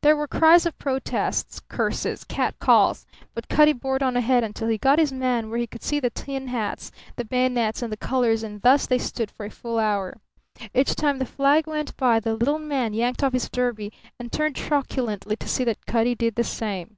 [0.00, 5.00] There were cries of protest, curses, catcalls, but Cutty bored on ahead until he got
[5.00, 8.62] his man where he could see the tin hats, the bayonets, and the colours; and
[8.62, 10.18] thus they stood for a full hour.
[10.72, 14.54] Each time the flag went by the little man yanked off his derby and turned
[14.54, 16.96] truculently to see that Cutty did the same.